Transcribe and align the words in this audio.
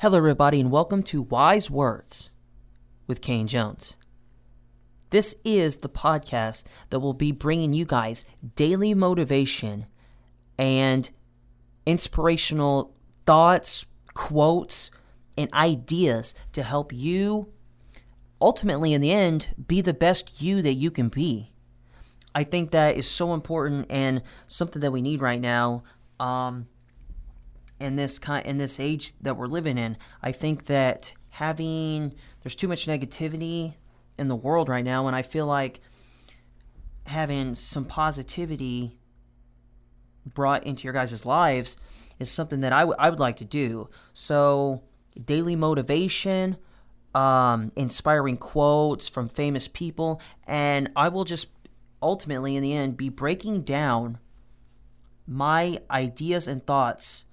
Hello, 0.00 0.16
everybody, 0.16 0.60
and 0.60 0.70
welcome 0.70 1.02
to 1.02 1.22
Wise 1.22 1.68
Words 1.68 2.30
with 3.08 3.20
Kane 3.20 3.48
Jones. 3.48 3.96
This 5.10 5.34
is 5.42 5.78
the 5.78 5.88
podcast 5.88 6.62
that 6.90 7.00
will 7.00 7.14
be 7.14 7.32
bringing 7.32 7.72
you 7.72 7.84
guys 7.84 8.24
daily 8.54 8.94
motivation 8.94 9.86
and 10.56 11.10
inspirational 11.84 12.94
thoughts, 13.26 13.86
quotes, 14.14 14.92
and 15.36 15.52
ideas 15.52 16.32
to 16.52 16.62
help 16.62 16.92
you 16.92 17.52
ultimately, 18.40 18.92
in 18.92 19.00
the 19.00 19.10
end, 19.10 19.48
be 19.66 19.80
the 19.80 19.92
best 19.92 20.40
you 20.40 20.62
that 20.62 20.74
you 20.74 20.92
can 20.92 21.08
be. 21.08 21.50
I 22.36 22.44
think 22.44 22.70
that 22.70 22.96
is 22.96 23.10
so 23.10 23.34
important 23.34 23.86
and 23.90 24.22
something 24.46 24.80
that 24.80 24.92
we 24.92 25.02
need 25.02 25.20
right 25.20 25.40
now. 25.40 25.82
Um, 26.20 26.68
in 27.80 27.96
this 27.96 28.18
kind 28.18 28.46
in 28.46 28.58
this 28.58 28.80
age 28.80 29.12
that 29.20 29.36
we're 29.36 29.46
living 29.46 29.78
in. 29.78 29.96
I 30.22 30.32
think 30.32 30.66
that 30.66 31.14
having 31.30 32.14
there's 32.42 32.54
too 32.54 32.68
much 32.68 32.86
negativity 32.86 33.74
in 34.18 34.28
the 34.28 34.36
world 34.36 34.68
right 34.68 34.84
now, 34.84 35.06
and 35.06 35.14
I 35.14 35.22
feel 35.22 35.46
like 35.46 35.80
having 37.06 37.54
some 37.54 37.84
positivity 37.84 38.98
brought 40.26 40.64
into 40.64 40.84
your 40.84 40.92
guys' 40.92 41.24
lives 41.24 41.76
is 42.18 42.30
something 42.30 42.60
that 42.60 42.72
I, 42.72 42.80
w- 42.80 42.96
I 42.98 43.10
would 43.10 43.20
like 43.20 43.36
to 43.36 43.44
do. 43.44 43.88
So, 44.12 44.82
daily 45.24 45.56
motivation, 45.56 46.56
um, 47.14 47.70
inspiring 47.76 48.36
quotes 48.36 49.08
from 49.08 49.28
famous 49.28 49.68
people, 49.68 50.20
and 50.46 50.90
I 50.96 51.08
will 51.08 51.24
just 51.24 51.48
ultimately, 52.02 52.56
in 52.56 52.62
the 52.62 52.74
end, 52.74 52.96
be 52.96 53.08
breaking 53.08 53.62
down 53.62 54.18
my 55.26 55.78
ideas 55.90 56.48
and 56.48 56.64
thoughts 56.64 57.24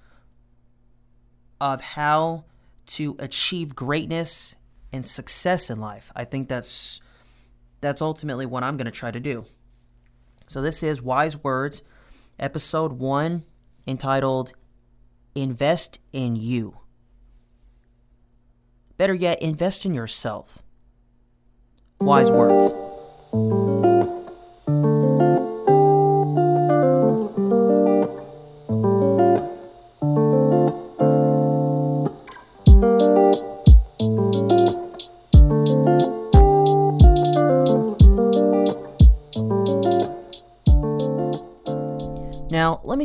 of 1.59 1.81
how 1.81 2.45
to 2.85 3.15
achieve 3.19 3.75
greatness 3.75 4.55
and 4.91 5.05
success 5.05 5.69
in 5.69 5.79
life. 5.79 6.11
I 6.15 6.25
think 6.25 6.47
that's 6.49 6.99
that's 7.81 8.01
ultimately 8.01 8.45
what 8.45 8.63
I'm 8.63 8.77
going 8.77 8.85
to 8.85 8.91
try 8.91 9.11
to 9.11 9.19
do. 9.19 9.45
So 10.47 10.61
this 10.61 10.83
is 10.83 11.01
Wise 11.01 11.37
Words, 11.37 11.83
episode 12.39 12.93
1 12.93 13.43
entitled 13.87 14.53
Invest 15.35 15.99
in 16.13 16.35
You. 16.35 16.79
Better 18.97 19.13
yet, 19.13 19.41
invest 19.41 19.85
in 19.85 19.93
yourself. 19.93 20.59
Wise 21.99 22.31
words. 22.31 22.73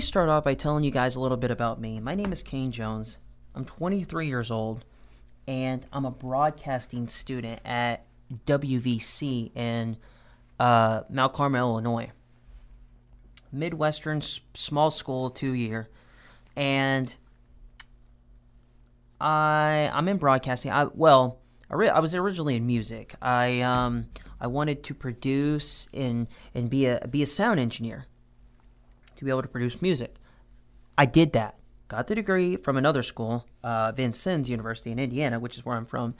Me 0.01 0.03
start 0.03 0.31
off 0.31 0.45
by 0.45 0.55
telling 0.55 0.83
you 0.83 0.91
guys 0.91 1.15
a 1.15 1.21
little 1.21 1.37
bit 1.37 1.51
about 1.51 1.79
me. 1.79 2.01
My 2.01 2.15
name 2.15 2.33
is 2.33 2.43
Kane 2.43 2.73
Jones. 2.73 3.19
I'm 3.55 3.67
23 3.67 4.27
years 4.27 4.51
old, 4.51 4.83
and 5.47 5.85
I'm 5.93 6.07
a 6.07 6.11
broadcasting 6.11 7.07
student 7.07 7.61
at 7.67 8.07
WVC 8.47 9.55
in 9.55 9.99
uh, 10.59 11.03
Mount 11.11 11.35
Carmel, 11.35 11.73
Illinois. 11.73 12.13
Midwestern 13.53 14.23
s- 14.23 14.41
small 14.55 14.91
school, 14.91 15.29
two 15.29 15.53
year, 15.53 15.91
and 16.57 17.15
I 19.21 19.91
I'm 19.93 20.09
in 20.09 20.17
broadcasting. 20.17 20.73
I 20.73 20.85
well, 20.85 21.41
I, 21.71 21.75
re- 21.75 21.91
I 21.91 22.01
was 22.01 22.15
originally 22.15 22.57
in 22.57 22.67
music. 22.67 23.15
I 23.21 23.61
um 23.61 24.07
I 24.41 24.47
wanted 24.47 24.83
to 24.85 24.95
produce 24.95 25.89
and 25.93 26.27
and 26.55 26.71
be 26.71 26.87
a 26.87 27.07
be 27.07 27.23
a 27.23 27.27
sound 27.27 27.61
engineer 27.61 28.07
to 29.21 29.25
be 29.25 29.31
able 29.31 29.43
to 29.43 29.49
produce 29.49 29.81
music. 29.81 30.17
I 30.99 31.07
did 31.07 31.33
that. 31.35 31.57
Got 31.89 32.07
the 32.07 32.15
degree 32.15 32.57
from 32.57 32.77
another 32.77 33.03
school, 33.03 33.47
uh, 33.63 33.93
Vincennes 33.93 34.49
University 34.49 34.91
in 34.91 34.99
Indiana, 34.99 35.39
which 35.39 35.57
is 35.57 35.65
where 35.65 35.77
I'm 35.77 35.85
from, 35.85 36.15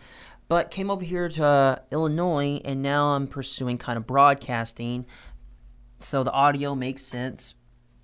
but 0.49 0.71
came 0.71 0.91
over 0.91 1.05
here 1.05 1.29
to 1.29 1.45
uh, 1.45 1.77
Illinois, 1.91 2.61
and 2.65 2.83
now 2.83 3.15
I'm 3.15 3.27
pursuing 3.27 3.79
kind 3.79 3.97
of 3.97 4.07
broadcasting. 4.07 5.07
So 5.99 6.23
the 6.23 6.33
audio 6.33 6.75
makes 6.75 7.03
sense 7.03 7.55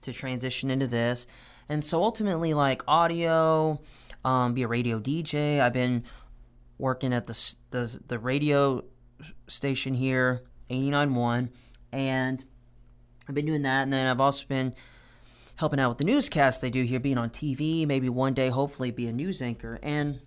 to 0.03 0.13
transition 0.13 0.71
into 0.71 0.87
this, 0.87 1.27
and 1.69 1.85
so 1.85 2.03
ultimately, 2.03 2.55
like 2.55 2.83
audio, 2.89 3.81
um, 4.25 4.55
be 4.55 4.63
a 4.63 4.69
radio 4.69 4.99
DJ. 4.99 5.61
I've 5.61 5.73
been 5.73 6.05
working 6.79 7.13
at 7.13 7.27
the 7.27 7.55
the 7.71 8.01
the 8.07 8.19
radio 8.19 8.85
station 9.49 9.95
here, 9.95 10.45
89.1, 10.71 11.51
and 11.93 12.45
I've 13.29 13.35
been 13.35 13.47
doing 13.47 13.63
that, 13.63 13.83
and 13.83 13.93
then 13.93 14.07
I've 14.07 14.21
also 14.21 14.47
been 14.47 14.75
helping 15.57 15.81
out 15.81 15.89
with 15.89 15.99
the 15.99 16.05
newscast 16.05 16.61
they 16.61 16.71
do 16.71 16.83
here, 16.83 17.01
being 17.01 17.19
on 17.19 17.31
TV, 17.31 17.87
maybe 17.87 18.09
one 18.09 18.35
day, 18.35 18.49
hopefully, 18.49 18.91
be 18.91 19.07
a 19.07 19.13
news 19.13 19.43
anchor. 19.43 19.79
And 19.83 20.21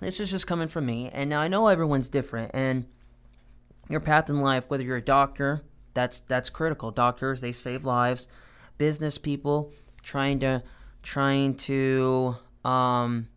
this 0.00 0.20
is 0.20 0.30
just 0.30 0.46
coming 0.46 0.68
from 0.68 0.86
me. 0.86 1.10
And 1.12 1.30
now 1.30 1.40
I 1.40 1.48
know 1.48 1.68
everyone's 1.68 2.08
different, 2.08 2.50
and 2.54 2.86
your 3.88 4.00
path 4.00 4.28
in 4.28 4.40
life, 4.40 4.64
whether 4.68 4.82
you're 4.82 4.96
a 4.96 5.02
doctor, 5.04 5.62
that's 5.94 6.20
that's 6.20 6.50
critical. 6.50 6.90
Doctors, 6.90 7.40
they 7.40 7.52
save 7.52 7.84
lives. 7.84 8.26
Business 8.76 9.18
people 9.18 9.72
trying 10.02 10.38
to 10.40 10.62
trying 11.02 11.54
to 11.54 12.36
um, 12.64 13.28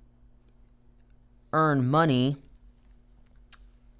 earn 1.53 1.87
money. 1.87 2.37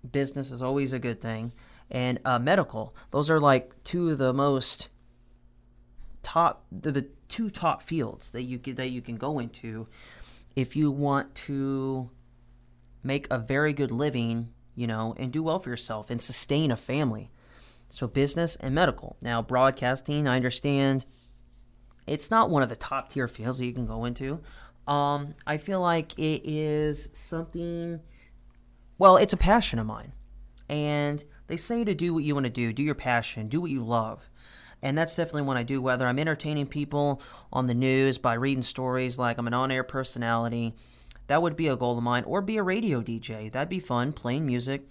Business 0.10 0.52
is 0.52 0.62
always 0.62 0.94
a 0.94 1.00
good 1.00 1.22
thing 1.22 1.52
and 1.92 2.20
uh, 2.26 2.40
medical. 2.40 2.96
Those 3.12 3.30
are 3.30 3.40
like 3.40 3.84
two 3.84 4.10
of 4.10 4.18
the 4.18 4.34
most 4.34 4.90
top, 6.24 6.66
the, 6.72 6.92
the 6.92 7.08
two 7.28 7.50
top 7.50 7.82
fields 7.82 8.32
that 8.32 8.44
you 8.44 8.58
that 8.74 8.90
you 8.90 9.02
can 9.02 9.18
go 9.18 9.38
into 9.40 9.88
if 10.56 10.76
you 10.76 10.90
want 10.90 11.36
to 11.36 12.10
make 13.04 13.28
a 13.30 13.38
very 13.38 13.74
good 13.74 13.92
living, 13.92 14.50
you 14.76 14.88
know, 14.88 15.14
and 15.18 15.32
do 15.32 15.44
well 15.44 15.60
for 15.60 15.70
yourself 15.70 16.10
and 16.10 16.22
sustain 16.22 16.72
a 16.72 16.78
family. 16.78 17.32
So 17.90 18.08
business 18.08 18.56
and 18.56 18.74
medical. 18.74 19.18
Now 19.22 19.42
broadcasting, 19.42 20.28
I 20.28 20.38
understand 20.38 21.06
it's 22.08 22.32
not 22.32 22.50
one 22.50 22.64
of 22.64 22.70
the 22.70 22.76
top 22.76 23.10
tier 23.10 23.28
fields 23.28 23.60
that 23.60 23.66
you 23.66 23.74
can 23.74 23.86
go 23.86 24.06
into. 24.06 24.42
Um, 24.88 25.36
I 25.46 25.58
feel 25.58 25.82
like 25.82 26.18
it 26.18 26.42
is 26.44 27.10
something. 27.14 28.00
Well, 28.98 29.18
it's 29.18 29.34
a 29.34 29.38
passion 29.38 29.80
of 29.80 29.86
mine, 29.86 30.14
and 30.70 31.24
they 31.52 31.58
say 31.58 31.84
to 31.84 31.94
do 31.94 32.14
what 32.14 32.24
you 32.24 32.34
want 32.34 32.46
to 32.46 32.50
do, 32.50 32.72
do 32.72 32.82
your 32.82 32.96
passion, 32.96 33.50
do 33.50 33.60
what 33.60 33.72
you 33.72 33.84
love. 33.84 34.30
And 34.82 34.98
that's 34.98 35.16
definitely 35.16 35.42
what 35.42 35.58
I 35.58 35.64
do, 35.64 35.82
whether 35.82 36.08
I'm 36.08 36.18
entertaining 36.18 36.68
people 36.68 37.22
on 37.52 37.68
the 37.68 37.74
news 37.74 38.18
by 38.18 38.36
reading 38.36 38.64
stories 38.64 39.20
like 39.20 39.38
I'm 39.38 39.48
an 39.48 39.54
on 39.54 39.70
air 39.70 39.84
personality. 39.84 40.76
That 41.28 41.42
would 41.42 41.58
be 41.58 41.68
a 41.68 41.76
goal 41.76 41.98
of 41.98 42.04
mine, 42.06 42.24
or 42.24 42.42
be 42.42 42.56
a 42.56 42.64
radio 42.64 43.02
DJ. 43.02 43.52
That'd 43.52 43.68
be 43.68 43.82
fun, 43.82 44.14
playing 44.14 44.46
music. 44.46 44.88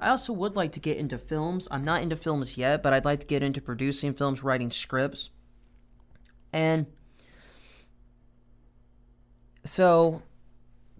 I 0.00 0.08
also 0.08 0.32
would 0.32 0.56
like 0.56 0.72
to 0.72 0.80
get 0.80 0.96
into 0.96 1.16
films. 1.16 1.68
I'm 1.70 1.84
not 1.84 2.02
into 2.02 2.16
films 2.16 2.56
yet, 2.56 2.82
but 2.82 2.92
I'd 2.92 3.04
like 3.04 3.20
to 3.20 3.26
get 3.26 3.44
into 3.44 3.60
producing 3.60 4.12
films, 4.12 4.42
writing 4.42 4.72
scripts. 4.72 5.30
And 6.52 6.86
so, 9.64 10.22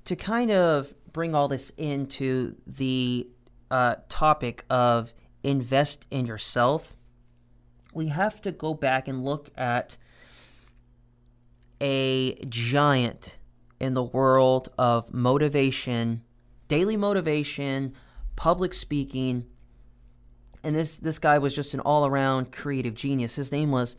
to 0.04 0.14
kind 0.14 0.52
of 0.52 0.94
bring 1.12 1.34
all 1.34 1.48
this 1.48 1.70
into 1.70 2.54
the 2.64 3.26
uh, 3.70 3.96
topic 4.08 4.64
of 4.68 5.12
invest 5.42 6.06
in 6.10 6.26
yourself, 6.26 6.94
we 7.94 8.08
have 8.08 8.40
to 8.42 8.52
go 8.52 8.74
back 8.74 9.08
and 9.08 9.24
look 9.24 9.50
at 9.56 9.96
a 11.80 12.34
giant 12.46 13.38
in 13.78 13.94
the 13.94 14.02
world 14.02 14.68
of 14.78 15.12
motivation, 15.12 16.22
daily 16.68 16.96
motivation, 16.96 17.94
public 18.36 18.74
speaking. 18.74 19.46
And 20.62 20.76
this 20.76 20.98
this 20.98 21.18
guy 21.18 21.38
was 21.38 21.54
just 21.54 21.72
an 21.72 21.80
all-around 21.80 22.52
creative 22.52 22.94
genius. 22.94 23.36
His 23.36 23.50
name 23.50 23.70
was 23.70 23.96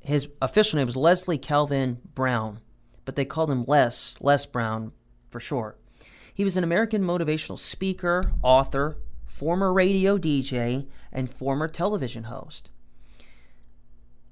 his 0.00 0.28
official 0.40 0.78
name 0.78 0.86
was 0.86 0.96
Leslie 0.96 1.38
Calvin 1.38 1.98
Brown, 2.14 2.60
but 3.04 3.16
they 3.16 3.24
called 3.24 3.50
him 3.50 3.64
Les, 3.66 4.16
Les 4.20 4.46
Brown 4.46 4.92
for 5.30 5.40
short. 5.40 5.78
He 6.38 6.44
was 6.44 6.56
an 6.56 6.62
American 6.62 7.02
motivational 7.02 7.58
speaker, 7.58 8.22
author, 8.44 8.96
former 9.26 9.72
radio 9.72 10.16
DJ, 10.16 10.86
and 11.12 11.28
former 11.28 11.66
television 11.66 12.22
host. 12.22 12.70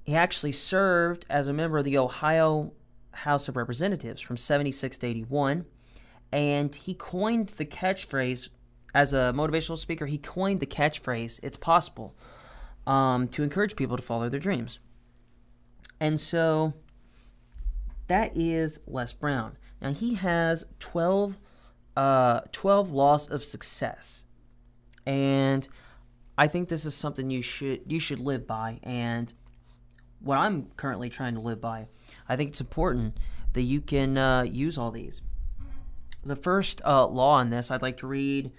He 0.04 0.14
actually 0.14 0.52
served 0.52 1.26
as 1.28 1.48
a 1.48 1.52
member 1.52 1.78
of 1.78 1.84
the 1.84 1.98
Ohio 1.98 2.74
House 3.12 3.48
of 3.48 3.56
Representatives 3.56 4.22
from 4.22 4.36
76 4.36 4.98
to 4.98 5.06
81, 5.08 5.64
and 6.30 6.72
he 6.72 6.94
coined 6.94 7.48
the 7.48 7.64
catchphrase 7.64 8.50
as 8.94 9.12
a 9.12 9.32
motivational 9.34 9.76
speaker. 9.76 10.06
He 10.06 10.18
coined 10.18 10.60
the 10.60 10.66
catchphrase 10.66 11.40
"It's 11.42 11.56
possible" 11.56 12.14
um, 12.86 13.26
to 13.30 13.42
encourage 13.42 13.74
people 13.74 13.96
to 13.96 14.02
follow 14.04 14.28
their 14.28 14.38
dreams. 14.38 14.78
And 15.98 16.20
so 16.20 16.72
that 18.06 18.30
is 18.36 18.78
Les 18.86 19.12
Brown. 19.12 19.58
Now 19.82 19.92
he 19.92 20.14
has 20.14 20.66
12, 20.78 21.36
uh, 21.96 22.40
12 22.52 22.90
laws 22.90 23.28
of 23.28 23.44
success, 23.44 24.24
and 25.06 25.66
I 26.38 26.46
think 26.48 26.68
this 26.68 26.84
is 26.84 26.94
something 26.94 27.30
you 27.30 27.42
should 27.42 27.80
you 27.86 28.00
should 28.00 28.20
live 28.20 28.46
by. 28.46 28.80
And 28.82 29.32
what 30.20 30.38
I'm 30.38 30.68
currently 30.76 31.08
trying 31.08 31.34
to 31.34 31.40
live 31.40 31.60
by, 31.60 31.88
I 32.28 32.36
think 32.36 32.50
it's 32.50 32.60
important 32.60 33.18
that 33.54 33.62
you 33.62 33.80
can 33.80 34.18
uh, 34.18 34.42
use 34.42 34.76
all 34.76 34.90
these. 34.90 35.22
The 36.24 36.36
first 36.36 36.80
uh, 36.84 37.06
law 37.06 37.34
on 37.36 37.50
this, 37.50 37.70
I'd 37.70 37.82
like 37.82 37.96
to 37.98 38.06
read. 38.06 38.50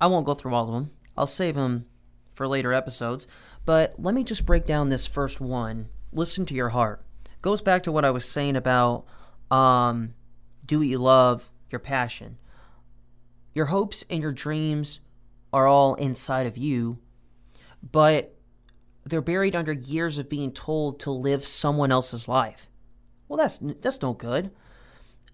I 0.00 0.06
won't 0.06 0.26
go 0.26 0.34
through 0.34 0.54
all 0.54 0.66
of 0.66 0.72
them. 0.72 0.92
I'll 1.16 1.26
save 1.26 1.56
them 1.56 1.86
for 2.32 2.46
later 2.46 2.72
episodes. 2.72 3.26
But 3.66 3.94
let 3.98 4.14
me 4.14 4.24
just 4.24 4.46
break 4.46 4.64
down 4.64 4.88
this 4.88 5.06
first 5.06 5.40
one. 5.40 5.88
Listen 6.12 6.46
to 6.46 6.54
your 6.54 6.70
heart. 6.70 7.04
Goes 7.42 7.60
back 7.60 7.82
to 7.82 7.92
what 7.92 8.04
I 8.04 8.10
was 8.10 8.24
saying 8.24 8.56
about 8.56 9.04
um, 9.50 10.14
do 10.64 10.78
what 10.78 10.88
you 10.88 10.98
love, 10.98 11.50
your 11.70 11.78
passion. 11.78 12.38
Your 13.58 13.66
hopes 13.66 14.04
and 14.08 14.22
your 14.22 14.30
dreams 14.30 15.00
are 15.52 15.66
all 15.66 15.96
inside 15.96 16.46
of 16.46 16.56
you, 16.56 17.00
but 17.82 18.36
they're 19.04 19.20
buried 19.20 19.56
under 19.56 19.72
years 19.72 20.16
of 20.16 20.28
being 20.28 20.52
told 20.52 21.00
to 21.00 21.10
live 21.10 21.44
someone 21.44 21.90
else's 21.90 22.28
life. 22.28 22.70
Well, 23.26 23.36
that's 23.36 23.58
that's 23.80 24.00
no 24.00 24.12
good. 24.12 24.52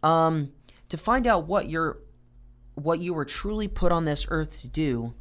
Um, 0.02 0.52
to 0.88 0.96
find 0.96 1.26
out 1.26 1.46
what 1.46 1.68
you're 1.68 1.98
what 2.76 2.98
you 2.98 3.12
were 3.12 3.26
truly 3.26 3.68
put 3.68 3.92
on 3.92 4.06
this 4.06 4.26
earth 4.30 4.58
to 4.62 4.68
do, 4.68 5.12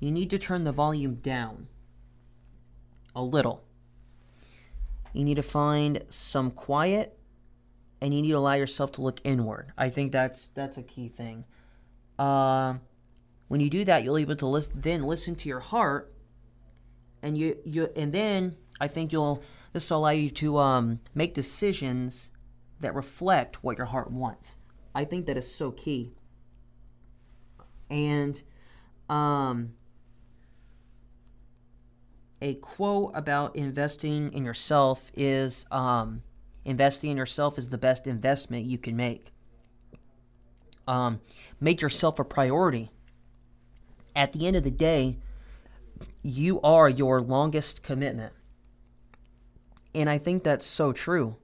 you 0.00 0.10
need 0.10 0.30
to 0.30 0.38
turn 0.38 0.64
the 0.64 0.72
volume 0.72 1.16
down 1.16 1.68
a 3.14 3.22
little. 3.22 3.62
You 5.12 5.22
need 5.22 5.36
to 5.36 5.42
find 5.42 6.02
some 6.08 6.50
quiet 6.50 7.18
and 8.00 8.14
you 8.14 8.22
need 8.22 8.30
to 8.30 8.38
allow 8.38 8.54
yourself 8.54 8.90
to 8.92 9.02
look 9.02 9.20
inward. 9.22 9.74
I 9.76 9.90
think 9.90 10.12
that's 10.12 10.48
that's 10.54 10.78
a 10.78 10.82
key 10.82 11.08
thing. 11.08 11.44
Uh, 12.18 12.74
when 13.48 13.60
you 13.60 13.70
do 13.70 13.84
that, 13.84 14.04
you'll 14.04 14.16
be 14.16 14.22
able 14.22 14.36
to 14.36 14.46
listen, 14.46 14.80
then 14.80 15.02
listen 15.02 15.34
to 15.36 15.48
your 15.48 15.60
heart, 15.60 16.12
and 17.22 17.36
you 17.36 17.56
you 17.64 17.88
and 17.96 18.12
then 18.12 18.56
I 18.80 18.88
think 18.88 19.12
you'll 19.12 19.42
this 19.72 19.90
will 19.90 19.98
allow 19.98 20.10
you 20.10 20.30
to 20.30 20.58
um, 20.58 21.00
make 21.14 21.34
decisions 21.34 22.30
that 22.80 22.94
reflect 22.94 23.62
what 23.62 23.76
your 23.76 23.86
heart 23.86 24.10
wants. 24.10 24.56
I 24.94 25.04
think 25.04 25.26
that 25.26 25.36
is 25.36 25.52
so 25.52 25.70
key. 25.70 26.12
And 27.90 28.42
um, 29.08 29.74
a 32.40 32.54
quote 32.54 33.12
about 33.14 33.56
investing 33.56 34.32
in 34.32 34.44
yourself 34.44 35.10
is 35.14 35.66
um, 35.70 36.22
investing 36.64 37.10
in 37.10 37.16
yourself 37.16 37.58
is 37.58 37.70
the 37.70 37.78
best 37.78 38.06
investment 38.06 38.66
you 38.66 38.78
can 38.78 38.96
make. 38.96 39.32
Um, 40.88 41.20
make 41.60 41.80
yourself 41.80 42.18
a 42.18 42.24
priority. 42.24 42.90
At 44.16 44.32
the 44.32 44.46
end 44.46 44.56
of 44.56 44.64
the 44.64 44.70
day, 44.70 45.18
you 46.22 46.60
are 46.62 46.88
your 46.88 47.20
longest 47.20 47.82
commitment. 47.82 48.32
And 49.94 50.10
I 50.10 50.18
think 50.18 50.42
that's 50.42 50.66
so 50.66 50.92
true. 50.92 51.36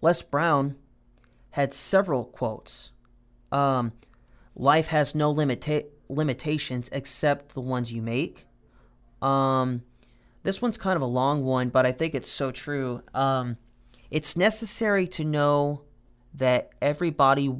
Les 0.00 0.22
Brown 0.22 0.76
had 1.50 1.74
several 1.74 2.24
quotes. 2.24 2.92
Um, 3.50 3.92
Life 4.54 4.88
has 4.88 5.14
no 5.14 5.34
limita- 5.34 5.86
limitations 6.08 6.88
except 6.92 7.54
the 7.54 7.60
ones 7.60 7.92
you 7.92 8.02
make. 8.02 8.46
Um, 9.22 9.82
this 10.42 10.60
one's 10.60 10.76
kind 10.76 10.96
of 10.96 11.02
a 11.02 11.06
long 11.06 11.42
one, 11.44 11.70
but 11.70 11.86
I 11.86 11.92
think 11.92 12.14
it's 12.14 12.30
so 12.30 12.50
true. 12.50 13.00
Um, 13.14 13.56
it's 14.10 14.36
necessary 14.36 15.06
to 15.08 15.24
know 15.24 15.82
that 16.34 16.70
everybody, 16.82 17.54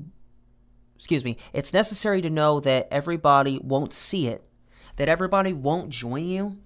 excuse 1.02 1.24
me, 1.24 1.36
it's 1.52 1.72
necessary 1.72 2.22
to 2.22 2.30
know 2.30 2.60
that 2.60 2.86
everybody 2.92 3.58
won't 3.58 3.92
see 3.92 4.28
it, 4.28 4.44
that 4.94 5.08
everybody 5.08 5.52
won't 5.52 5.88
join 5.88 6.24
you, 6.24 6.58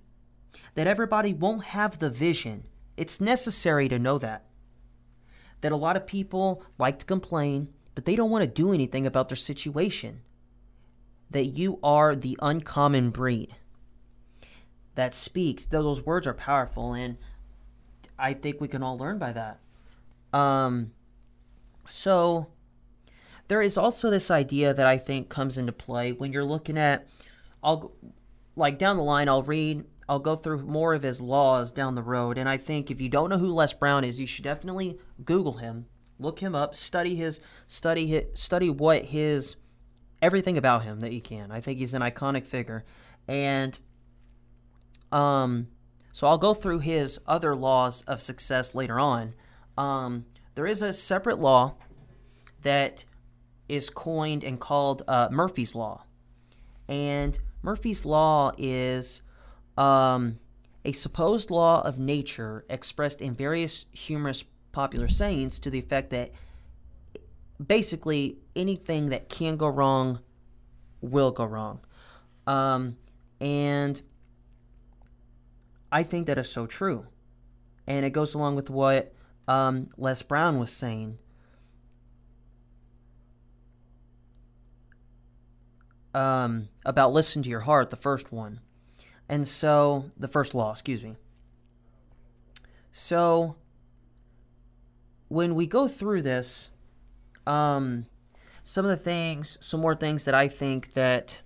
that 0.75 0.87
everybody 0.87 1.33
won't 1.33 1.65
have 1.65 1.99
the 1.99 2.11
vision. 2.11 2.65
It's 2.99 3.19
necessary 3.19 3.89
to 3.89 3.99
know 3.99 4.19
that. 4.19 4.45
That 5.63 5.73
a 5.73 5.77
lot 5.77 5.97
of 5.97 6.07
people 6.07 6.63
like 6.77 6.99
to 6.99 7.07
complain, 7.07 7.73
but 7.95 8.05
they 8.05 8.15
don't 8.15 8.29
want 8.29 8.45
to 8.45 8.47
do 8.47 8.75
anything 8.75 9.07
about 9.07 9.31
their 9.31 9.37
situation. 9.37 10.21
That 11.31 11.47
you 11.57 11.79
are 11.83 12.15
the 12.15 12.39
uncommon 12.43 13.13
breed 13.13 13.55
that 14.97 15.15
speaks. 15.15 15.65
Those 15.65 16.05
words 16.05 16.27
are 16.27 16.35
powerful, 16.35 16.93
and 16.93 17.17
I 18.19 18.35
think 18.35 18.61
we 18.61 18.69
can 18.69 18.83
all 18.83 18.99
learn 18.99 19.17
by 19.17 19.33
that. 19.33 19.61
Um, 20.35 20.93
so 21.87 22.49
there 23.49 23.63
is 23.63 23.77
also 23.77 24.11
this 24.11 24.31
idea 24.31 24.75
that 24.75 24.87
I 24.87 24.99
think 24.99 25.29
comes 25.29 25.59
into 25.59 25.73
play 25.73 26.13
when 26.13 26.33
you're 26.33 26.45
looking 26.45 26.79
at, 26.79 27.07
I'll 27.63 27.93
like 28.57 28.79
down 28.79 28.97
the 28.97 29.03
line, 29.03 29.29
I'll 29.29 29.43
read, 29.43 29.85
I'll 30.09 30.19
go 30.19 30.37
through 30.37 30.63
more 30.63 30.95
of 30.95 31.03
his 31.03 31.21
laws 31.21 31.71
down 31.71 31.95
the 31.95 32.03
road, 32.03 32.39
and 32.39 32.49
I 32.49 32.57
think 32.57 32.91
if 32.91 33.01
you 33.01 33.09
don't 33.09 33.31
know 33.31 33.39
who 33.39 33.53
Les 33.53 33.73
Brown 33.73 34.05
is, 34.05 34.19
you 34.21 34.27
should 34.27 34.45
definitely 34.45 34.99
Google 35.25 35.55
him, 35.55 35.87
look 36.19 36.41
him 36.41 36.55
up, 36.55 36.75
study 36.75 37.17
his, 37.17 37.41
study 37.67 38.07
his, 38.07 38.25
study 38.35 38.71
what 38.71 39.07
his, 39.07 39.57
everything 40.23 40.57
about 40.57 40.85
him 40.85 41.01
that 41.01 41.13
you 41.13 41.21
can. 41.21 41.51
I 41.51 41.61
think 41.61 41.79
he's 41.79 41.95
an 41.95 42.03
iconic 42.03 42.47
figure, 42.47 42.85
and 43.29 43.79
um, 45.13 45.69
so 46.13 46.27
I'll 46.27 46.39
go 46.39 46.55
through 46.55 46.79
his 46.81 47.19
other 47.27 47.55
laws 47.55 48.03
of 48.03 48.23
success 48.23 48.75
later 48.75 48.99
on. 48.99 49.35
Um, 49.77 50.25
there 50.55 50.67
is 50.67 50.83
a 50.83 50.95
separate 50.95 51.39
law 51.39 51.75
that 52.63 53.05
is 53.69 53.91
coined 53.91 54.45
and 54.45 54.61
called 54.61 55.03
uh, 55.09 55.29
Murphy's 55.31 55.75
Law. 55.75 56.05
And 56.89 57.39
Murphy's 57.63 58.05
Law 58.05 58.53
is 58.59 59.23
um, 59.77 60.39
a 60.85 60.93
supposed 60.93 61.51
law 61.51 61.83
of 61.83 61.99
nature 61.99 62.65
expressed 62.71 63.21
in 63.21 63.35
various 63.35 63.87
humorous 63.93 64.45
popular 64.73 65.09
sayings 65.09 65.59
to 65.59 65.71
the 65.71 65.79
effect 65.79 66.11
that 66.11 66.31
basically 67.65 68.39
anything 68.55 69.09
that 69.09 69.29
can 69.29 69.57
go 69.57 69.69
wrong 69.69 70.21
will 71.01 71.33
go 71.33 71.45
wrong. 71.45 71.81
Um, 72.47 72.97
and 73.41 74.01
I 75.91 76.03
think 76.03 76.27
that 76.27 76.39
is 76.39 76.51
so 76.51 76.67
true. 76.67 77.07
And 77.87 78.05
it 78.05 78.11
goes 78.11 78.35
along 78.35 78.57
with 78.57 78.71
what 78.71 79.13
um, 79.49 79.89
Les 79.97 80.23
Brown 80.23 80.59
was 80.59 80.71
saying. 80.71 81.19
Um, 86.17 86.71
about 86.87 87.13
listen 87.13 87.43
to 87.43 87.51
your 87.51 87.61
heart, 87.61 87.91
the 87.91 87.97
first 87.97 88.33
one. 88.33 88.61
And 89.29 89.47
so, 89.47 90.11
the 90.17 90.29
first 90.29 90.55
law, 90.55 90.73
excuse 90.73 91.03
me. 91.03 91.17
So, 92.91 93.57
when 95.29 95.55
we 95.55 95.67
go 95.67 95.89
through 95.89 96.23
this, 96.23 96.71
um, 97.47 98.07
some 98.65 98.87
of 98.87 98.91
the 98.91 98.97
things, 98.97 99.59
some 99.61 99.81
more 99.81 99.95
things 99.95 100.25
that 100.25 100.35
I 100.35 100.49
think 100.49 100.95
that 100.95 101.41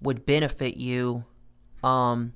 would 0.00 0.24
benefit 0.24 0.78
you, 0.78 1.24
um, 1.82 2.32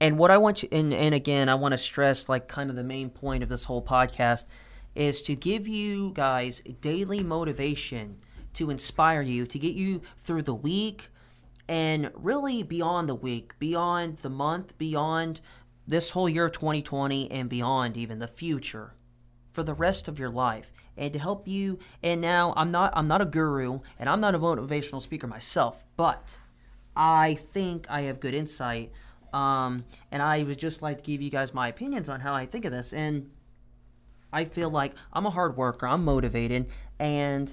and 0.00 0.16
what 0.16 0.30
I 0.30 0.38
want 0.38 0.62
you, 0.62 0.70
and, 0.72 0.94
and 0.94 1.14
again, 1.14 1.50
I 1.50 1.54
want 1.54 1.72
to 1.72 1.78
stress 1.78 2.30
like 2.30 2.48
kind 2.48 2.70
of 2.70 2.76
the 2.76 2.82
main 2.82 3.10
point 3.10 3.42
of 3.42 3.50
this 3.50 3.64
whole 3.64 3.82
podcast 3.84 4.46
is 4.94 5.22
to 5.24 5.36
give 5.36 5.68
you 5.68 6.12
guys 6.14 6.62
daily 6.80 7.22
motivation 7.22 8.16
to 8.54 8.70
inspire 8.70 9.22
you, 9.22 9.46
to 9.46 9.58
get 9.58 9.74
you 9.74 10.02
through 10.18 10.42
the 10.42 10.54
week 10.54 11.10
and 11.68 12.10
really 12.14 12.62
beyond 12.62 13.08
the 13.08 13.14
week, 13.14 13.58
beyond 13.58 14.18
the 14.18 14.30
month, 14.30 14.76
beyond 14.78 15.40
this 15.86 16.10
whole 16.10 16.28
year 16.28 16.48
2020 16.48 17.30
and 17.30 17.48
beyond 17.48 17.96
even 17.96 18.18
the 18.18 18.28
future 18.28 18.94
for 19.52 19.62
the 19.62 19.74
rest 19.74 20.08
of 20.08 20.18
your 20.18 20.30
life 20.30 20.72
and 20.96 21.12
to 21.12 21.18
help 21.18 21.48
you 21.48 21.78
and 22.02 22.20
now 22.20 22.54
I'm 22.56 22.70
not 22.70 22.92
I'm 22.96 23.08
not 23.08 23.20
a 23.20 23.26
guru 23.26 23.80
and 23.98 24.08
I'm 24.08 24.20
not 24.20 24.34
a 24.34 24.38
motivational 24.38 25.02
speaker 25.02 25.26
myself 25.26 25.84
but 25.96 26.38
I 26.96 27.34
think 27.34 27.86
I 27.90 28.02
have 28.02 28.20
good 28.20 28.32
insight 28.32 28.92
um, 29.32 29.84
and 30.10 30.22
I 30.22 30.42
would 30.42 30.58
just 30.58 30.82
like 30.82 30.98
to 30.98 31.04
give 31.04 31.22
you 31.22 31.30
guys 31.30 31.54
my 31.54 31.68
opinions 31.68 32.08
on 32.08 32.20
how 32.20 32.34
I 32.34 32.46
think 32.46 32.64
of 32.64 32.72
this. 32.72 32.92
And 32.92 33.30
I 34.32 34.44
feel 34.44 34.70
like 34.70 34.92
I'm 35.12 35.26
a 35.26 35.30
hard 35.30 35.56
worker, 35.56 35.86
I'm 35.86 36.04
motivated, 36.04 36.70
and 36.98 37.52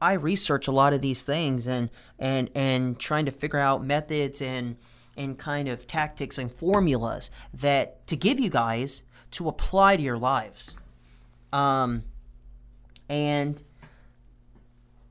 I 0.00 0.12
research 0.14 0.68
a 0.68 0.72
lot 0.72 0.92
of 0.92 1.00
these 1.00 1.22
things 1.22 1.66
and 1.66 1.90
and 2.18 2.50
and 2.54 2.98
trying 2.98 3.26
to 3.26 3.32
figure 3.32 3.58
out 3.58 3.84
methods 3.84 4.42
and 4.42 4.76
and 5.16 5.38
kind 5.38 5.68
of 5.68 5.86
tactics 5.86 6.38
and 6.38 6.52
formulas 6.52 7.30
that 7.54 8.06
to 8.06 8.16
give 8.16 8.38
you 8.38 8.50
guys 8.50 9.02
to 9.32 9.48
apply 9.48 9.96
to 9.96 10.02
your 10.02 10.18
lives. 10.18 10.74
Um, 11.52 12.04
and 13.08 13.62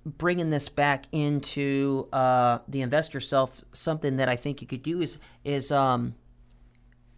bringing 0.06 0.52
this 0.52 0.70
back 0.70 1.06
into 1.12 2.08
uh, 2.14 2.60
the 2.68 2.82
investor 2.82 3.20
self, 3.20 3.64
something 3.74 4.18
that 4.18 4.30
I 4.30 4.36
think 4.36 4.62
you 4.62 4.68
could 4.68 4.84
do 4.84 5.02
is 5.02 5.18
is 5.44 5.72
um, 5.72 6.16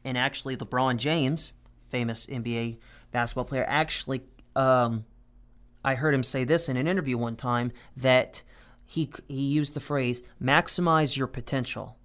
and 0.05 0.17
actually 0.17 0.55
LeBron 0.55 0.97
James, 0.97 1.51
famous 1.81 2.25
NBA 2.27 2.77
basketball 3.11 3.45
player, 3.45 3.65
actually 3.67 4.21
um, 4.55 5.03
I 5.83 5.95
heard 5.95 6.13
him 6.13 6.23
say 6.23 6.43
this 6.43 6.67
in 6.69 6.77
an 6.77 6.87
interview 6.87 7.17
one 7.17 7.35
time 7.35 7.71
that 7.95 8.43
he 8.85 9.11
he 9.27 9.41
used 9.41 9.73
the 9.73 9.79
phrase 9.79 10.21
maximize 10.41 11.17
your 11.17 11.27
potential. 11.27 11.97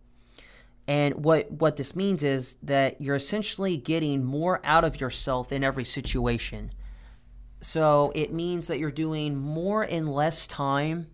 And 0.86 1.24
what 1.24 1.50
what 1.50 1.76
this 1.76 1.94
means 1.94 2.22
is 2.22 2.56
that 2.62 3.00
you're 3.00 3.16
essentially 3.16 3.76
getting 3.76 4.24
more 4.24 4.60
out 4.64 4.84
of 4.84 5.00
yourself 5.00 5.52
in 5.52 5.62
every 5.62 5.84
situation. 5.84 6.72
So 7.60 8.12
it 8.16 8.32
means 8.32 8.66
that 8.66 8.78
you're 8.80 8.90
doing 8.90 9.36
more 9.36 9.84
in 9.84 10.08
less 10.08 10.48
time 10.48 11.06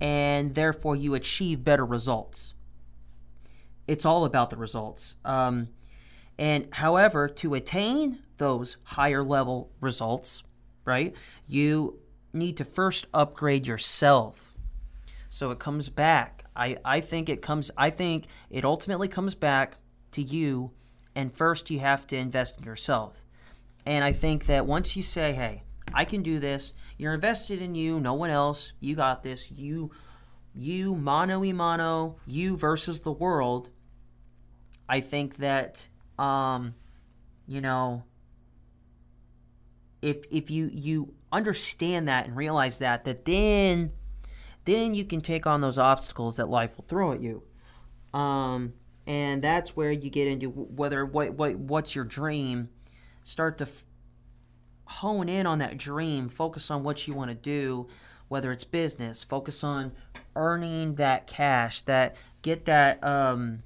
and 0.00 0.54
therefore 0.54 0.96
you 0.96 1.14
achieve 1.14 1.64
better 1.64 1.84
results. 1.84 2.54
It's 3.86 4.04
all 4.04 4.24
about 4.24 4.50
the 4.50 4.56
results. 4.56 5.16
Um, 5.24 5.68
and 6.38 6.68
however, 6.72 7.28
to 7.28 7.54
attain 7.54 8.20
those 8.36 8.76
higher 8.84 9.24
level 9.24 9.70
results, 9.80 10.42
right, 10.88 11.14
you 11.46 12.00
need 12.32 12.56
to 12.56 12.64
first 12.64 13.06
upgrade 13.14 13.66
yourself. 13.66 14.54
So 15.28 15.50
it 15.50 15.58
comes 15.58 15.88
back. 15.88 16.44
I, 16.56 16.78
I 16.84 17.00
think 17.00 17.28
it 17.28 17.42
comes 17.42 17.70
I 17.76 17.90
think 17.90 18.26
it 18.50 18.64
ultimately 18.64 19.06
comes 19.06 19.34
back 19.34 19.76
to 20.12 20.22
you 20.22 20.72
and 21.14 21.32
first 21.32 21.70
you 21.70 21.78
have 21.80 22.06
to 22.08 22.16
invest 22.16 22.58
in 22.58 22.64
yourself. 22.64 23.24
And 23.86 24.04
I 24.04 24.12
think 24.12 24.46
that 24.46 24.66
once 24.66 24.96
you 24.96 25.02
say, 25.02 25.32
"Hey, 25.32 25.62
I 25.94 26.04
can 26.04 26.22
do 26.22 26.38
this," 26.38 26.74
you're 26.96 27.14
invested 27.14 27.62
in 27.62 27.74
you, 27.74 28.00
no 28.00 28.14
one 28.14 28.30
else. 28.30 28.72
You 28.80 28.96
got 28.96 29.22
this. 29.22 29.50
You 29.50 29.90
you 30.54 30.96
mano 30.96 31.38
y 31.40 32.14
you 32.26 32.56
versus 32.56 33.00
the 33.00 33.12
world. 33.12 33.70
I 34.88 35.00
think 35.00 35.36
that 35.36 35.86
um 36.18 36.74
you 37.46 37.60
know 37.60 38.04
if 40.02 40.18
if 40.30 40.50
you 40.50 40.70
you 40.72 41.14
understand 41.32 42.08
that 42.08 42.26
and 42.26 42.36
realize 42.36 42.78
that 42.78 43.04
that 43.04 43.24
then 43.24 43.92
then 44.64 44.94
you 44.94 45.04
can 45.04 45.20
take 45.20 45.46
on 45.46 45.60
those 45.60 45.78
obstacles 45.78 46.36
that 46.36 46.48
life 46.48 46.76
will 46.76 46.84
throw 46.86 47.12
at 47.12 47.20
you. 47.20 47.42
Um 48.12 48.74
and 49.06 49.42
that's 49.42 49.74
where 49.74 49.90
you 49.90 50.10
get 50.10 50.28
into 50.28 50.50
whether 50.50 51.04
what 51.04 51.34
what 51.34 51.56
what's 51.56 51.94
your 51.94 52.04
dream. 52.04 52.68
Start 53.24 53.58
to 53.58 53.64
f- 53.64 53.84
hone 54.84 55.28
in 55.28 55.46
on 55.46 55.58
that 55.58 55.76
dream. 55.76 56.28
Focus 56.28 56.70
on 56.70 56.82
what 56.82 57.06
you 57.06 57.14
want 57.14 57.30
to 57.30 57.34
do 57.34 57.88
whether 58.28 58.52
it's 58.52 58.64
business. 58.64 59.24
Focus 59.24 59.64
on 59.64 59.92
earning 60.36 60.94
that 60.96 61.26
cash 61.26 61.80
that 61.82 62.14
get 62.42 62.64
that 62.66 63.02
um 63.02 63.62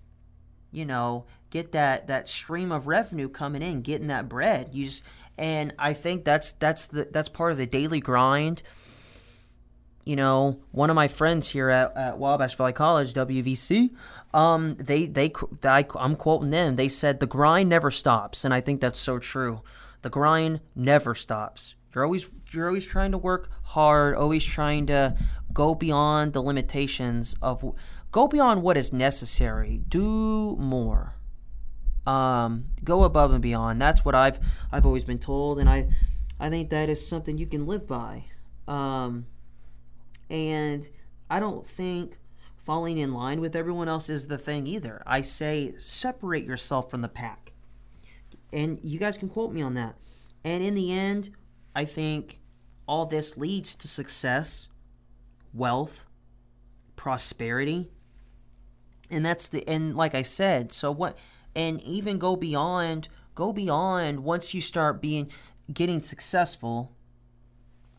you 0.71 0.87
know 0.87 1.27
get 1.52 1.71
that 1.71 2.09
that 2.09 2.28
stream 2.28 2.73
of 2.73 2.88
revenue 2.88 3.28
coming 3.28 3.62
in 3.62 3.82
getting 3.82 4.09
that 4.09 4.28
bread 4.28 4.71
you 4.73 4.87
just 4.87 5.04
and 5.38 5.75
I 5.78 5.94
think 5.94 6.25
that's 6.25 6.52
that's 6.52 6.87
the 6.87 7.09
that's 7.11 7.28
part 7.28 7.52
of 7.52 7.59
the 7.59 7.66
daily 7.66 8.00
grind. 8.00 8.62
You 10.04 10.16
know, 10.16 10.61
one 10.73 10.90
of 10.90 10.97
my 10.97 11.06
friends 11.06 11.49
here 11.49 11.71
at, 11.71 11.97
at 11.97 12.18
Wabash 12.18 12.56
Valley 12.56 12.73
College, 12.73 13.14
WVC, 13.14 13.90
um, 14.35 14.76
they 14.78 15.06
they 15.06 15.32
I, 15.64 15.87
I'm 15.97 16.16
quoting 16.16 16.50
them. 16.50 16.76
They 16.76 16.88
said 16.88 17.21
the 17.21 17.26
grind 17.26 17.68
never 17.68 17.90
stops, 17.90 18.44
and 18.44 18.52
I 18.52 18.61
think 18.61 18.80
that's 18.80 18.99
so 18.99 19.18
true. 19.18 19.62
The 20.02 20.11
grind 20.11 20.61
never 20.75 21.14
stops. 21.14 21.76
You're 21.94 22.04
always 22.04 22.26
you're 22.50 22.66
always 22.66 22.85
trying 22.85 23.12
to 23.12 23.18
work 23.18 23.49
hard, 23.62 24.16
always 24.16 24.44
trying 24.44 24.87
to 24.87 25.16
go 25.52 25.75
beyond 25.75 26.32
the 26.32 26.42
limitations 26.42 27.37
of 27.40 27.75
go 28.11 28.26
beyond 28.26 28.62
what 28.62 28.76
is 28.76 28.92
necessary. 28.92 29.80
Do 29.88 30.56
more 30.56 31.14
um, 32.06 32.66
go 32.82 33.04
above 33.04 33.32
and 33.32 33.42
beyond. 33.42 33.80
That's 33.80 34.04
what 34.04 34.14
I've 34.14 34.40
I've 34.71 34.87
always 34.87 35.04
been 35.04 35.18
told, 35.18 35.59
and 35.59 35.68
I 35.68 35.88
I 36.40 36.50
think 36.50 36.71
that 36.71 36.88
is 36.88 37.06
something 37.06 37.37
you 37.37 37.47
can 37.47 37.66
live 37.66 37.87
by. 37.87 38.25
Um, 38.66 39.26
and 40.30 40.88
I 41.30 41.40
don't 41.40 41.66
think 41.66 42.18
falling 42.56 42.99
in 42.99 43.12
line 43.12 43.40
with 43.40 43.56
everyone 43.56 43.88
else 43.88 44.09
is 44.09 44.28
the 44.28 44.38
thing 44.38 44.66
either. 44.66 45.02
I 45.06 45.23
say 45.23 45.75
separate 45.78 46.44
yourself 46.44 46.90
from 46.90 47.02
the 47.02 47.09
pack, 47.09 47.52
and 48.52 48.80
you 48.82 48.99
guys 48.99 49.18
can 49.18 49.28
quote 49.28 49.52
me 49.52 49.62
on 49.62 49.75
that. 49.75 49.97
And 50.44 50.62
in 50.62 50.75
the 50.75 50.92
end, 50.92 51.30
I 51.75 51.85
think 51.85 52.40
all 52.87 53.06
this 53.06 53.37
leads 53.37 53.75
to 53.76 53.88
success, 53.88 54.68
wealth, 55.54 56.04
prosperity. 56.97 57.90
And 59.11 59.25
that's 59.25 59.49
the 59.49 59.66
and 59.68 59.94
like 59.94 60.14
I 60.14 60.23
said, 60.23 60.73
so 60.73 60.90
what 60.90 61.16
and 61.54 61.80
even 61.82 62.18
go 62.18 62.37
beyond 62.37 63.09
go 63.35 63.52
beyond 63.52 64.21
once 64.21 64.54
you 64.54 64.61
start 64.61 65.00
being 65.00 65.30
getting 65.73 66.02
successful 66.02 66.92